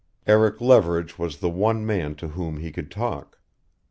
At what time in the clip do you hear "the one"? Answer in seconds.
1.37-1.85